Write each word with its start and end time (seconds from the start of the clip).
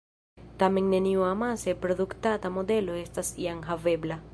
Tamen 0.63 0.87
neniu 0.93 1.21
amase 1.27 1.77
produktata 1.85 2.55
modelo 2.59 3.01
estas 3.05 3.35
jam 3.47 3.67
havebla. 3.71 4.25